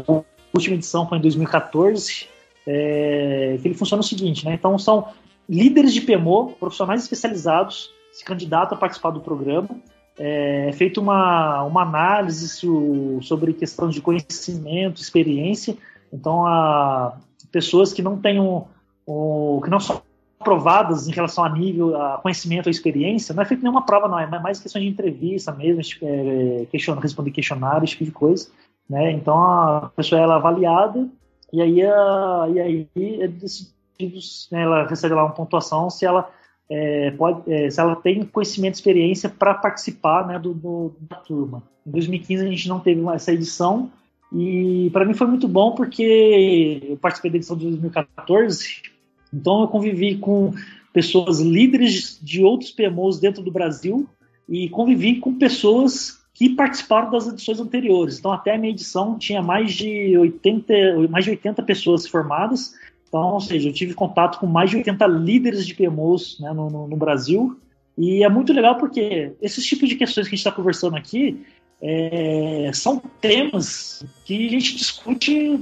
última 0.57 0.75
edição 0.75 1.07
foi 1.07 1.17
em 1.17 1.21
2014. 1.21 2.27
É, 2.69 3.57
que 3.61 3.67
ele 3.67 3.75
funciona 3.75 4.01
o 4.01 4.05
seguinte, 4.05 4.45
né? 4.45 4.53
Então 4.53 4.77
são 4.77 5.07
líderes 5.47 5.93
de 5.93 6.01
PMO, 6.01 6.51
profissionais 6.59 7.01
especializados, 7.01 7.89
se 8.11 8.25
candidatam 8.25 8.77
a 8.77 8.79
participar 8.79 9.11
do 9.11 9.21
programa 9.21 9.69
é, 10.17 10.69
é 10.69 10.73
feita 10.73 10.99
uma, 10.99 11.63
uma 11.63 11.83
análise 11.83 12.49
sobre 13.21 13.53
questão 13.53 13.89
de 13.89 14.01
conhecimento, 14.01 15.01
experiência. 15.01 15.77
Então, 16.11 16.43
pessoas 17.51 17.93
que 17.93 18.01
não 18.01 18.17
tenham, 18.17 18.67
o, 19.05 19.61
que 19.63 19.69
não 19.69 19.79
são 19.79 20.01
aprovadas 20.39 21.07
em 21.07 21.11
relação 21.11 21.43
a 21.43 21.49
nível, 21.49 21.99
a 21.99 22.17
conhecimento, 22.19 22.69
a 22.69 22.71
experiência, 22.71 23.33
não 23.33 23.43
é 23.43 23.45
feita 23.45 23.63
nenhuma 23.63 23.85
prova, 23.85 24.07
não, 24.07 24.19
é 24.19 24.39
mais 24.39 24.59
questão 24.59 24.81
de 24.81 24.87
entrevista 24.87 25.51
mesmo, 25.51 25.81
é, 26.03 26.65
question, 26.71 26.95
responder 26.95 27.31
questionário, 27.31 27.83
esse 27.83 27.93
tipo 27.93 28.05
de 28.05 28.11
coisa. 28.11 28.49
Né? 28.89 29.11
Então, 29.11 29.37
a 29.37 29.91
pessoa 29.95 30.21
ela 30.21 30.35
é 30.35 30.37
avaliada 30.37 31.07
e 31.51 31.61
aí, 31.61 31.81
a, 31.81 32.47
e 32.53 32.59
aí 32.59 32.87
é 32.95 33.27
decidido, 33.27 33.73
né, 34.51 34.63
ela 34.63 34.87
recebe 34.87 35.15
lá 35.15 35.25
uma 35.25 35.33
pontuação 35.33 35.89
se 35.89 36.05
ela 36.05 36.29
é, 36.69 37.11
pode, 37.11 37.51
é, 37.51 37.69
se 37.69 37.79
ela 37.79 37.95
tem 37.95 38.23
conhecimento 38.23 38.75
e 38.75 38.77
experiência 38.77 39.29
para 39.29 39.53
participar 39.53 40.27
né, 40.27 40.37
do, 40.37 40.53
do, 40.53 40.95
da 41.01 41.17
turma. 41.17 41.63
Em 41.85 41.91
2015 41.91 42.45
a 42.45 42.49
gente 42.49 42.69
não 42.69 42.79
teve 42.79 43.01
essa 43.09 43.31
edição 43.31 43.89
e 44.33 44.89
para 44.91 45.05
mim 45.05 45.13
foi 45.13 45.27
muito 45.27 45.47
bom 45.47 45.71
porque 45.73 46.81
eu 46.89 46.97
participei 46.97 47.31
da 47.31 47.37
edição 47.37 47.55
de 47.55 47.65
2014, 47.65 48.81
então 49.33 49.61
eu 49.61 49.67
convivi 49.69 50.17
com 50.17 50.53
pessoas 50.91 51.39
líderes 51.39 52.19
de 52.21 52.43
outros 52.43 52.71
PMOs 52.71 53.19
dentro 53.19 53.41
do 53.41 53.51
Brasil 53.51 54.07
e 54.49 54.67
convivi 54.69 55.19
com 55.19 55.33
pessoas 55.33 56.19
que 56.37 56.49
participaram 56.49 57.09
das 57.09 57.27
edições 57.27 57.59
anteriores. 57.59 58.19
Então 58.19 58.31
até 58.31 58.53
a 58.53 58.57
minha 58.57 58.71
edição 58.71 59.17
tinha 59.17 59.41
mais 59.41 59.73
de 59.73 60.17
80, 60.17 61.07
mais 61.09 61.25
de 61.25 61.31
80 61.31 61.63
pessoas 61.63 62.07
formadas 62.07 62.73
então, 63.07 63.33
ou 63.33 63.39
seja, 63.39 63.69
eu 63.69 63.73
tive 63.73 63.93
contato 63.93 64.39
com 64.39 64.45
mais 64.45 64.69
de 64.69 64.77
80 64.77 65.07
líderes 65.07 65.65
de 65.65 65.73
PMOs 65.73 66.39
né, 66.39 66.51
no, 66.51 66.69
no, 66.69 66.87
no, 66.87 66.97
Brasil. 66.97 67.57
E 67.97 68.23
é 68.23 68.29
muito 68.29 68.53
legal 68.53 68.77
porque 68.77 69.31
esses 69.41 69.65
tipos 69.65 69.87
de 69.87 69.95
questões 69.95 70.27
que 70.27 70.35
a 70.35 70.35
gente 70.35 70.45
está 70.45 70.51
conversando 70.51 70.95
aqui 70.95 71.43
é, 71.81 72.69
são 72.73 73.01
temas 73.21 74.05
que 74.25 74.47
a 74.47 74.49
gente 74.49 74.75
discute 74.75 75.57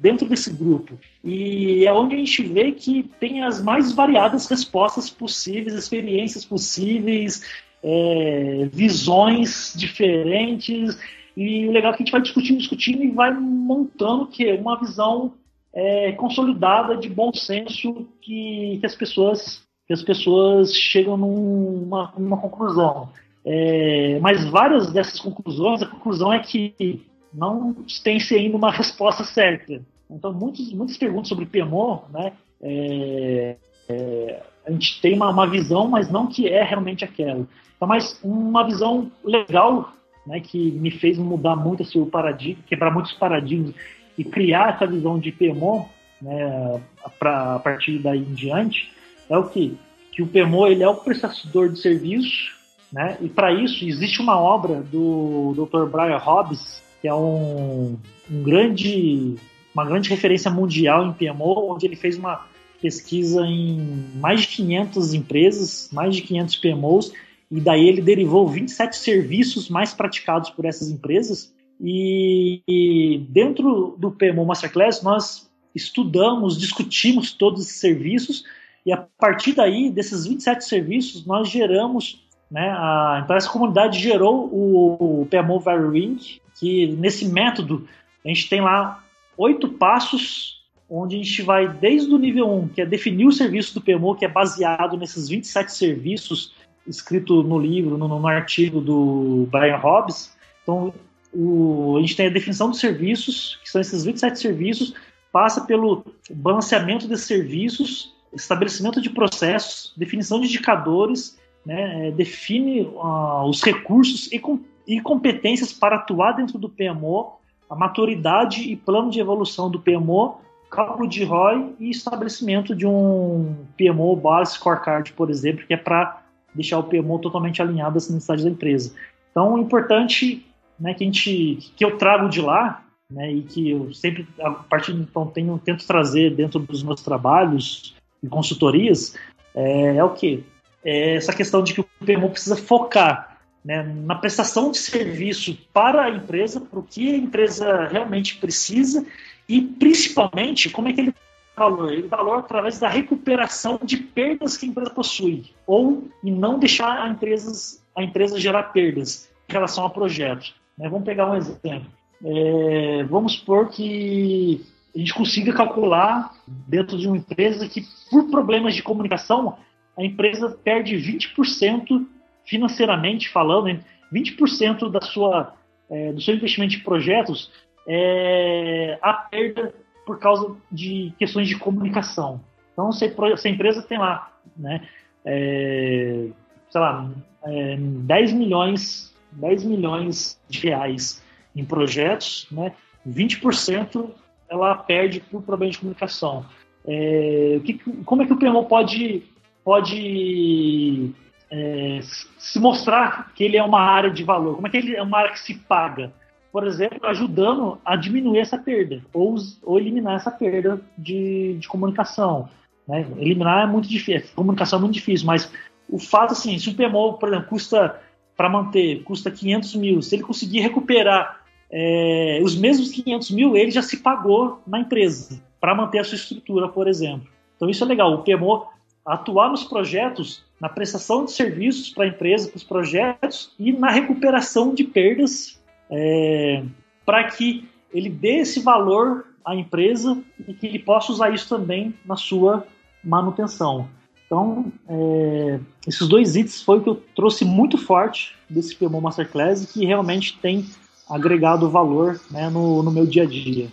dentro 0.00 0.28
desse 0.28 0.52
grupo. 0.52 0.98
E 1.22 1.86
é 1.86 1.92
onde 1.92 2.14
a 2.16 2.18
gente 2.18 2.42
vê 2.42 2.72
que 2.72 3.04
tem 3.20 3.42
as 3.42 3.62
mais 3.62 3.92
variadas 3.92 4.46
respostas 4.46 5.08
possíveis, 5.08 5.74
experiências 5.74 6.44
possíveis, 6.44 7.42
é, 7.86 8.68
visões 8.72 9.72
diferentes. 9.76 10.98
E 11.36 11.68
o 11.68 11.70
legal 11.70 11.92
é 11.92 11.96
que 11.96 12.02
a 12.02 12.04
gente 12.04 12.12
vai 12.12 12.20
discutindo, 12.20 12.58
discutindo 12.58 13.04
e 13.04 13.10
vai 13.12 13.32
montando 13.32 14.26
que 14.26 14.52
uma 14.54 14.78
visão 14.78 15.34
é, 15.72 16.10
consolidada 16.12 16.96
de 16.96 17.08
bom 17.08 17.32
senso 17.32 18.08
que, 18.20 18.78
que, 18.80 18.86
as 18.86 18.96
pessoas 18.96 19.64
que 19.86 19.92
as 19.92 20.02
pessoas 20.02 20.74
chegam 20.74 21.16
numa, 21.16 22.12
numa 22.18 22.38
conclusão. 22.38 23.08
É, 23.44 24.18
mas 24.20 24.44
várias 24.46 24.92
dessas 24.92 25.20
conclusões, 25.20 25.80
a 25.80 25.86
conclusão 25.86 26.32
é 26.32 26.40
que 26.40 27.06
não 27.32 27.72
tem-se 28.02 28.34
ainda 28.34 28.56
uma 28.56 28.72
resposta 28.72 29.22
certa. 29.22 29.80
Então, 30.10 30.32
muitos, 30.32 30.72
muitas 30.72 30.96
perguntas 30.96 31.28
sobre 31.28 31.46
PMO, 31.46 32.02
né, 32.12 32.32
é, 32.60 33.56
é, 33.88 34.42
a 34.66 34.72
gente 34.72 35.00
tem 35.00 35.14
uma, 35.14 35.30
uma, 35.30 35.46
visão, 35.46 35.86
mas 35.86 36.10
não 36.10 36.26
que 36.26 36.48
é 36.48 36.64
realmente 36.64 37.04
aquela. 37.04 37.46
Então, 37.76 37.86
mas 37.86 38.18
uma 38.22 38.64
visão 38.64 39.10
legal, 39.22 39.92
né, 40.26 40.40
que 40.40 40.70
me 40.72 40.90
fez 40.90 41.18
mudar 41.18 41.56
muito 41.56 41.82
esse 41.82 41.98
paradigma, 42.06 42.62
quebrar 42.66 42.90
muitos 42.90 43.12
paradigmas 43.12 43.74
e 44.16 44.24
criar 44.24 44.74
essa 44.74 44.86
visão 44.86 45.18
de 45.18 45.30
PMO 45.30 45.86
né, 46.20 46.80
pra, 47.18 47.56
a 47.56 47.58
partir 47.58 47.98
daí 47.98 48.20
em 48.20 48.34
diante 48.34 48.90
é 49.28 49.36
o 49.36 49.48
que? 49.48 49.76
Que 50.12 50.22
o 50.22 50.26
PMO 50.26 50.66
ele 50.66 50.82
é 50.82 50.88
o 50.88 50.94
prestador 50.94 51.68
de 51.68 51.80
serviço, 51.80 52.54
né? 52.92 53.18
E 53.20 53.28
para 53.28 53.52
isso 53.52 53.84
existe 53.84 54.20
uma 54.20 54.40
obra 54.40 54.80
do 54.80 55.52
Dr. 55.54 55.84
Brian 55.90 56.16
Hobbes 56.16 56.82
que 57.00 57.08
é 57.08 57.14
um, 57.14 57.98
um 58.30 58.42
grande, 58.42 59.36
uma 59.74 59.84
grande 59.84 60.08
referência 60.08 60.50
mundial 60.50 61.06
em 61.06 61.12
PMO, 61.12 61.72
onde 61.72 61.86
ele 61.86 61.96
fez 61.96 62.16
uma 62.16 62.46
pesquisa 62.80 63.44
em 63.44 64.04
mais 64.14 64.42
de 64.42 64.48
500 64.48 65.14
empresas, 65.14 65.90
mais 65.92 66.14
de 66.14 66.22
500 66.22 66.56
PMOs, 66.56 67.12
e 67.50 67.60
daí 67.60 67.88
ele 67.88 68.02
derivou 68.02 68.48
27 68.48 68.96
serviços 68.96 69.68
mais 69.68 69.94
praticados 69.94 70.50
por 70.50 70.64
essas 70.64 70.88
empresas. 70.88 71.54
E, 71.80 72.62
e 72.66 73.26
dentro 73.28 73.96
do 73.98 74.10
PMO 74.10 74.44
Masterclass, 74.44 75.02
nós 75.02 75.50
estudamos, 75.74 76.58
discutimos 76.58 77.32
todos 77.32 77.62
esses 77.62 77.78
serviços, 77.78 78.44
e 78.84 78.92
a 78.92 78.96
partir 78.96 79.52
daí, 79.52 79.90
desses 79.90 80.26
27 80.26 80.64
serviços, 80.64 81.26
nós 81.26 81.48
geramos, 81.48 82.24
né, 82.50 82.70
a, 82.70 83.20
então 83.24 83.36
essa 83.36 83.50
comunidade 83.50 83.98
gerou 83.98 84.46
o, 84.46 85.22
o 85.22 85.26
PMO 85.26 85.58
Ring, 85.90 86.18
que 86.58 86.86
nesse 86.92 87.26
método 87.26 87.86
a 88.24 88.28
gente 88.28 88.48
tem 88.48 88.60
lá 88.60 89.04
oito 89.36 89.68
passos 89.68 90.56
onde 90.88 91.16
a 91.16 91.18
gente 91.18 91.42
vai 91.42 91.68
desde 91.68 92.14
o 92.14 92.18
nível 92.18 92.48
1, 92.48 92.68
que 92.68 92.80
é 92.80 92.86
definir 92.86 93.26
o 93.26 93.32
serviço 93.32 93.74
do 93.74 93.80
PMO, 93.80 94.14
que 94.14 94.24
é 94.24 94.28
baseado 94.28 94.96
nesses 94.96 95.28
27 95.28 95.72
serviços 95.72 96.54
escrito 96.86 97.42
no 97.42 97.58
livro, 97.58 97.96
no, 97.96 98.08
no 98.08 98.26
artigo 98.26 98.80
do 98.80 99.48
Brian 99.50 99.76
Hobbs. 99.76 100.36
Então, 100.62 100.92
o, 101.32 101.96
a 101.96 102.00
gente 102.00 102.16
tem 102.16 102.26
a 102.26 102.30
definição 102.30 102.70
dos 102.70 102.80
serviços, 102.80 103.58
que 103.62 103.70
são 103.70 103.80
esses 103.80 104.04
27 104.04 104.38
serviços, 104.38 104.94
passa 105.32 105.64
pelo 105.64 106.04
balanceamento 106.30 107.06
desses 107.06 107.26
serviços, 107.26 108.14
estabelecimento 108.32 109.00
de 109.00 109.10
processos, 109.10 109.92
definição 109.96 110.40
de 110.40 110.46
indicadores, 110.46 111.38
né, 111.64 112.08
é, 112.08 112.10
define 112.10 112.82
uh, 112.82 113.44
os 113.48 113.62
recursos 113.62 114.30
e, 114.32 114.38
com, 114.38 114.60
e 114.86 115.00
competências 115.00 115.72
para 115.72 115.96
atuar 115.96 116.32
dentro 116.32 116.58
do 116.58 116.68
PMO, 116.68 117.32
a 117.68 117.74
maturidade 117.74 118.62
e 118.70 118.76
plano 118.76 119.10
de 119.10 119.20
evolução 119.20 119.68
do 119.68 119.80
PMO, 119.80 120.38
cálculo 120.70 121.08
de 121.08 121.24
ROI 121.24 121.74
e 121.78 121.90
estabelecimento 121.90 122.74
de 122.74 122.86
um 122.86 123.56
PMO 123.76 124.14
Base 124.16 124.54
Scorecard, 124.54 125.12
por 125.12 125.30
exemplo, 125.30 125.66
que 125.66 125.74
é 125.74 125.76
para 125.76 126.22
deixar 126.56 126.78
o 126.78 126.84
PMO 126.84 127.18
totalmente 127.18 127.62
alinhado 127.62 127.96
às 127.96 128.08
necessidades 128.08 128.44
da 128.44 128.50
empresa. 128.50 128.92
Então, 129.30 129.56
é 129.56 129.60
importante 129.60 130.46
né, 130.78 130.94
que, 130.94 131.04
a 131.04 131.06
gente, 131.06 131.72
que 131.76 131.84
eu 131.84 131.96
trago 131.96 132.28
de 132.28 132.40
lá, 132.40 132.82
né, 133.10 133.32
e 133.32 133.42
que 133.42 133.70
eu 133.70 133.92
sempre, 133.94 134.26
a 134.40 134.50
partir 134.50 134.92
de 134.92 135.02
então, 135.02 135.26
tenho, 135.26 135.58
tento 135.58 135.86
trazer 135.86 136.34
dentro 136.34 136.58
dos 136.58 136.82
meus 136.82 137.02
trabalhos 137.02 137.94
e 138.22 138.28
consultorias, 138.28 139.14
é, 139.54 139.96
é 139.96 140.04
o 140.04 140.10
que? 140.10 140.44
É 140.84 141.16
essa 141.16 141.32
questão 141.32 141.62
de 141.62 141.74
que 141.74 141.80
o 141.80 141.84
PMO 142.04 142.30
precisa 142.30 142.56
focar 142.56 143.38
né, 143.64 143.82
na 143.82 144.14
prestação 144.14 144.70
de 144.70 144.78
serviço 144.78 145.58
para 145.72 146.04
a 146.04 146.10
empresa, 146.10 146.60
para 146.60 146.78
o 146.78 146.82
que 146.82 147.12
a 147.12 147.16
empresa 147.16 147.88
realmente 147.88 148.36
precisa 148.36 149.04
e 149.48 149.60
principalmente 149.60 150.70
como 150.70 150.88
é 150.88 150.92
que 150.92 151.00
ele 151.00 151.14
valor? 151.56 151.92
Ele 151.92 152.08
valor 152.08 152.38
através 152.38 152.78
da 152.78 152.88
recuperação 152.88 153.78
de 153.82 153.96
perdas 153.96 154.56
que 154.56 154.66
a 154.66 154.68
empresa 154.68 154.90
possui 154.90 155.52
ou 155.66 156.08
e 156.22 156.30
não 156.30 156.58
deixar 156.58 157.02
a 157.02 157.08
empresa, 157.08 157.80
a 157.96 158.02
empresa 158.02 158.38
gerar 158.38 158.64
perdas 158.64 159.30
em 159.48 159.52
relação 159.52 159.84
ao 159.84 159.90
projeto. 159.90 160.54
Né? 160.78 160.88
Vamos 160.88 161.04
pegar 161.04 161.30
um 161.30 161.34
exemplo. 161.36 161.90
É, 162.24 163.04
vamos 163.04 163.34
supor 163.34 163.68
que 163.68 164.64
a 164.94 164.98
gente 164.98 165.14
consiga 165.14 165.52
calcular 165.52 166.32
dentro 166.46 166.96
de 166.96 167.06
uma 167.06 167.18
empresa 167.18 167.68
que, 167.68 167.84
por 168.10 168.30
problemas 168.30 168.74
de 168.74 168.82
comunicação, 168.82 169.56
a 169.96 170.04
empresa 170.04 170.58
perde 170.62 170.96
20% 170.96 172.06
financeiramente 172.44 173.28
falando, 173.28 173.78
20% 174.12 174.90
da 174.90 175.00
sua, 175.00 175.54
é, 175.90 176.12
do 176.12 176.20
seu 176.20 176.34
investimento 176.34 176.72
de 176.72 176.82
projetos 176.82 177.50
é 177.88 178.98
a 179.00 179.12
perda 179.12 179.72
por 180.06 180.20
causa 180.20 180.56
de 180.70 181.12
questões 181.18 181.48
de 181.48 181.58
comunicação. 181.58 182.40
Então, 182.72 182.92
se, 182.92 183.12
se 183.36 183.48
a 183.48 183.50
empresa 183.50 183.82
tem 183.82 183.98
lá, 183.98 184.30
né, 184.56 184.86
é, 185.24 186.28
sei 186.70 186.80
lá, 186.80 187.10
é, 187.44 187.76
10 187.76 188.32
milhões, 188.32 189.12
10 189.32 189.64
milhões 189.64 190.40
de 190.48 190.60
reais 190.60 191.22
em 191.54 191.64
projetos, 191.64 192.46
né, 192.52 192.72
20% 193.06 194.10
ela 194.48 194.76
perde 194.76 195.20
por 195.20 195.42
problema 195.42 195.72
de 195.72 195.78
comunicação. 195.78 196.46
É, 196.86 197.60
que, 197.64 197.74
como 198.04 198.22
é 198.22 198.26
que 198.26 198.32
o 198.32 198.38
PMO 198.38 198.64
pode, 198.66 199.24
pode 199.64 201.10
é, 201.50 202.00
se 202.38 202.60
mostrar 202.60 203.32
que 203.34 203.42
ele 203.42 203.56
é 203.56 203.62
uma 203.62 203.80
área 203.80 204.10
de 204.10 204.22
valor? 204.22 204.54
Como 204.54 204.68
é 204.68 204.70
que 204.70 204.76
ele 204.76 204.94
é 204.94 205.02
uma 205.02 205.18
área 205.18 205.32
que 205.32 205.40
se 205.40 205.54
paga? 205.54 206.12
Por 206.56 206.66
exemplo, 206.66 207.06
ajudando 207.06 207.78
a 207.84 207.96
diminuir 207.96 208.38
essa 208.38 208.56
perda 208.56 209.02
ou, 209.12 209.36
ou 209.62 209.78
eliminar 209.78 210.16
essa 210.16 210.30
perda 210.30 210.80
de, 210.96 211.58
de 211.58 211.68
comunicação. 211.68 212.48
Né? 212.88 213.06
Eliminar 213.18 213.64
é 213.64 213.66
muito 213.66 213.86
difícil, 213.86 214.30
comunicação 214.34 214.78
é 214.78 214.80
muito 214.80 214.94
difícil, 214.94 215.26
mas 215.26 215.52
o 215.86 215.98
fato 215.98 216.32
assim, 216.32 216.58
se 216.58 216.70
o 216.70 216.74
PMO, 216.74 217.18
por 217.18 217.28
exemplo, 217.28 217.50
custa 217.50 218.00
para 218.34 218.48
manter, 218.48 219.02
custa 219.02 219.30
500 219.30 219.74
mil, 219.74 220.00
se 220.00 220.14
ele 220.14 220.22
conseguir 220.22 220.60
recuperar 220.60 221.42
é, 221.70 222.40
os 222.42 222.56
mesmos 222.56 222.90
500 222.90 223.32
mil 223.32 223.54
ele 223.54 223.70
já 223.70 223.82
se 223.82 223.98
pagou 223.98 224.62
na 224.66 224.80
empresa 224.80 225.38
para 225.60 225.74
manter 225.74 225.98
a 225.98 226.04
sua 226.04 226.16
estrutura, 226.16 226.68
por 226.68 226.88
exemplo. 226.88 227.28
Então 227.54 227.68
isso 227.68 227.84
é 227.84 227.86
legal. 227.86 228.14
O 228.14 228.22
PMO 228.22 228.64
atuar 229.04 229.50
nos 229.50 229.64
projetos, 229.64 230.42
na 230.58 230.70
prestação 230.70 231.26
de 231.26 231.32
serviços 231.32 231.90
para 231.90 232.04
a 232.04 232.08
empresa, 232.08 232.48
para 232.48 232.56
os 232.56 232.64
projetos 232.64 233.52
e 233.58 233.74
na 233.74 233.90
recuperação 233.90 234.72
de 234.72 234.84
perdas 234.84 235.60
é, 235.90 236.62
para 237.04 237.24
que 237.24 237.68
ele 237.92 238.08
dê 238.08 238.38
esse 238.38 238.60
valor 238.60 239.26
à 239.44 239.54
empresa 239.54 240.22
e 240.46 240.52
que 240.52 240.66
ele 240.66 240.78
possa 240.78 241.12
usar 241.12 241.30
isso 241.30 241.48
também 241.48 241.94
na 242.04 242.16
sua 242.16 242.66
manutenção. 243.02 243.88
Então, 244.26 244.72
é, 244.88 245.60
esses 245.86 246.06
dois 246.08 246.34
itens 246.34 246.60
foi 246.60 246.78
o 246.78 246.82
que 246.82 246.88
eu 246.88 247.02
trouxe 247.14 247.44
muito 247.44 247.78
forte 247.78 248.34
desse 248.50 248.74
PMO 248.74 249.00
Masterclass 249.00 249.72
que 249.72 249.86
realmente 249.86 250.36
tem 250.38 250.66
agregado 251.08 251.70
valor 251.70 252.20
né, 252.30 252.50
no, 252.50 252.82
no 252.82 252.90
meu 252.90 253.06
dia 253.06 253.22
a 253.22 253.26
dia. 253.26 253.68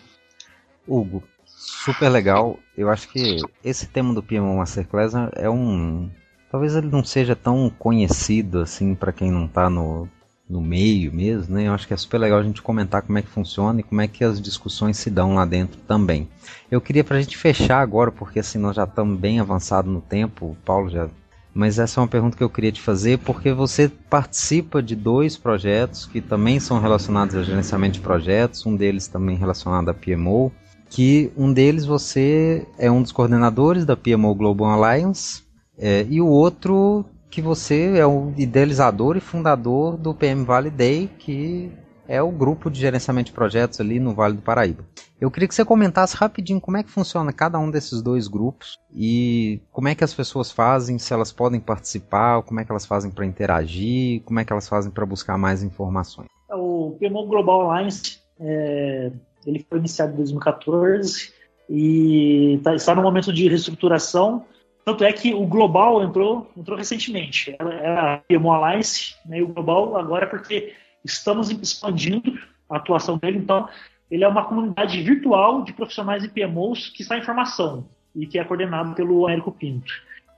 Hugo, 0.87 1.23
super 1.55 2.09
legal. 2.09 2.59
Eu 2.77 2.89
acho 2.89 3.09
que 3.09 3.37
esse 3.63 3.87
tema 3.87 4.13
do 4.13 4.21
PMO 4.21 4.57
Masterclass 4.57 5.13
é 5.35 5.49
um. 5.49 6.09
Talvez 6.51 6.75
ele 6.75 6.87
não 6.87 7.03
seja 7.03 7.35
tão 7.35 7.67
conhecido 7.71 8.59
assim 8.59 8.93
para 8.93 9.11
quem 9.11 9.31
não 9.31 9.45
está 9.45 9.71
no, 9.71 10.07
no 10.49 10.61
meio 10.61 11.11
mesmo, 11.11 11.55
né? 11.55 11.67
Eu 11.67 11.73
acho 11.73 11.87
que 11.87 11.93
é 11.93 11.97
super 11.97 12.17
legal 12.17 12.39
a 12.39 12.43
gente 12.43 12.61
comentar 12.61 13.01
como 13.01 13.17
é 13.17 13.21
que 13.21 13.29
funciona 13.29 13.79
e 13.79 13.83
como 13.83 14.01
é 14.01 14.07
que 14.07 14.23
as 14.23 14.41
discussões 14.41 14.97
se 14.97 15.09
dão 15.09 15.35
lá 15.35 15.45
dentro 15.45 15.79
também. 15.87 16.27
Eu 16.69 16.81
queria 16.81 17.03
para 17.03 17.17
a 17.17 17.21
gente 17.21 17.37
fechar 17.37 17.79
agora, 17.79 18.11
porque 18.11 18.39
assim 18.39 18.57
nós 18.57 18.75
já 18.75 18.83
estamos 18.83 19.19
bem 19.19 19.39
avançado 19.39 19.89
no 19.89 20.01
tempo, 20.01 20.47
o 20.47 20.57
Paulo 20.63 20.89
já 20.89 21.07
mas 21.53 21.77
essa 21.77 21.99
é 21.99 22.01
uma 22.01 22.07
pergunta 22.07 22.35
que 22.35 22.43
eu 22.43 22.49
queria 22.49 22.71
te 22.71 22.81
fazer 22.81 23.19
porque 23.19 23.53
você 23.53 23.87
participa 23.87 24.81
de 24.81 24.95
dois 24.95 25.37
projetos 25.37 26.05
que 26.05 26.19
também 26.19 26.59
são 26.59 26.79
relacionados 26.79 27.35
a 27.35 27.43
gerenciamento 27.43 27.93
de 27.93 27.99
projetos, 27.99 28.65
um 28.65 28.75
deles 28.75 29.07
também 29.07 29.37
relacionado 29.37 29.89
a 29.89 29.93
PMO, 29.93 30.51
que 30.89 31.31
um 31.37 31.53
deles 31.53 31.85
você 31.85 32.65
é 32.77 32.89
um 32.89 33.01
dos 33.01 33.11
coordenadores 33.11 33.85
da 33.85 33.95
PMO 33.95 34.33
Global 34.33 34.69
Alliance 34.69 35.43
é, 35.77 36.05
e 36.09 36.19
o 36.19 36.27
outro 36.27 37.05
que 37.33 37.41
você 37.41 37.97
é 37.97 38.05
o 38.05 38.31
idealizador 38.37 39.17
e 39.17 39.19
fundador 39.19 39.97
do 39.97 40.13
PM 40.13 40.45
Valley 40.45 40.69
Day, 40.69 41.09
que 41.17 41.71
é 42.07 42.21
o 42.21 42.31
grupo 42.31 42.69
de 42.69 42.79
gerenciamento 42.79 43.27
de 43.27 43.31
projetos 43.31 43.81
ali 43.81 43.99
no 43.99 44.13
Vale 44.13 44.35
do 44.35 44.41
Paraíba. 44.43 44.85
Eu 45.19 45.31
queria 45.31 45.47
que 45.47 45.55
você 45.55 45.65
comentasse 45.65 46.15
rapidinho 46.15 46.61
como 46.61 46.77
é 46.77 46.83
que 46.83 46.91
funciona 46.91 47.33
cada 47.33 47.57
um 47.57 47.71
desses 47.71 48.03
dois 48.03 48.27
grupos 48.27 48.77
e 48.95 49.59
como 49.71 49.87
é 49.87 49.95
que 49.95 50.03
as 50.03 50.13
pessoas 50.13 50.51
fazem, 50.51 50.99
se 50.99 51.11
elas 51.11 51.31
podem 51.31 51.59
participar, 51.59 52.43
como 52.43 52.59
é 52.59 52.65
que 52.65 52.71
elas 52.71 52.85
fazem 52.85 53.09
para 53.09 53.25
interagir, 53.25 54.21
como 54.21 54.39
é 54.39 54.45
que 54.45 54.53
elas 54.53 54.69
fazem 54.69 54.91
para 54.91 55.03
buscar 55.03 55.35
mais 55.35 55.63
informações. 55.63 56.27
O 56.51 56.95
PMO 56.99 57.25
Global 57.25 57.71
Alliance 57.71 58.19
é, 58.39 59.11
ele 59.47 59.65
foi 59.67 59.79
iniciado 59.79 60.13
em 60.13 60.17
2014 60.17 61.33
e 61.67 62.59
tá, 62.63 62.75
está 62.75 62.93
no 62.93 63.01
momento 63.01 63.33
de 63.33 63.47
reestruturação. 63.47 64.45
Tanto 64.85 65.03
é 65.03 65.13
que 65.13 65.33
o 65.33 65.45
Global 65.45 66.03
entrou, 66.03 66.51
entrou 66.57 66.77
recentemente. 66.77 67.55
Era 67.59 68.15
a 68.15 68.17
PMO 68.17 68.51
Alliance 68.51 69.15
né, 69.25 69.39
e 69.39 69.43
o 69.43 69.47
Global 69.47 69.97
agora 69.97 70.27
porque 70.27 70.73
estamos 71.03 71.49
expandindo 71.49 72.37
a 72.69 72.77
atuação 72.77 73.17
dele, 73.17 73.37
então 73.37 73.67
ele 74.09 74.23
é 74.23 74.27
uma 74.27 74.45
comunidade 74.45 75.01
virtual 75.01 75.63
de 75.63 75.73
profissionais 75.73 76.23
e 76.23 76.29
PMOs 76.29 76.89
que 76.89 77.01
está 77.01 77.17
em 77.17 77.23
formação 77.23 77.85
e 78.15 78.27
que 78.27 78.37
é 78.37 78.43
coordenado 78.43 78.93
pelo 78.93 79.27
Érico 79.27 79.51
Pinto. 79.51 79.91